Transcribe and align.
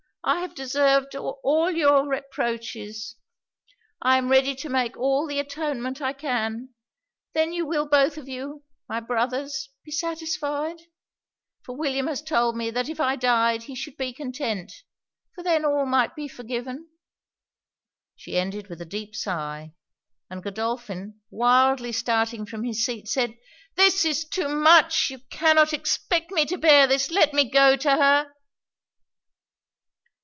I 0.23 0.41
have 0.41 0.53
deserved 0.53 1.15
all 1.15 1.71
your 1.71 2.07
reproaches! 2.07 3.15
I 4.03 4.19
am 4.19 4.29
ready 4.29 4.53
to 4.53 4.69
make 4.69 4.95
all 4.95 5.25
the 5.25 5.39
atonement 5.39 5.99
I 5.99 6.13
can! 6.13 6.75
Then 7.33 7.53
you 7.53 7.65
will 7.65 7.87
both 7.89 8.19
of 8.19 8.29
you, 8.29 8.61
my 8.87 8.99
brothers, 8.99 9.69
be 9.83 9.89
satisfied 9.89 10.79
for 11.63 11.75
William 11.75 12.05
has 12.05 12.21
told 12.21 12.55
me 12.55 12.69
that 12.69 12.87
if 12.87 12.99
I 12.99 13.15
died 13.15 13.63
he 13.63 13.73
should 13.73 13.97
be 13.97 14.13
content, 14.13 14.71
for 15.33 15.43
then 15.43 15.65
all 15.65 15.87
might 15.87 16.15
be 16.15 16.27
forgotten.' 16.27 16.87
She 18.15 18.37
ended 18.37 18.67
with 18.67 18.79
a 18.79 18.85
deep 18.85 19.15
sigh; 19.15 19.73
and 20.29 20.43
Godolphin, 20.43 21.19
wildly 21.31 21.91
starting 21.91 22.45
from 22.45 22.63
his 22.63 22.85
seat, 22.85 23.07
said 23.07 23.39
'This 23.75 24.05
is 24.05 24.23
too 24.23 24.49
much! 24.49 25.09
you 25.09 25.21
cannot 25.31 25.73
expect 25.73 26.29
me 26.29 26.45
to 26.45 26.59
bear 26.59 26.85
this! 26.85 27.09
let 27.09 27.33
me 27.33 27.49
go 27.49 27.75
to 27.75 27.89
her!' 27.89 28.35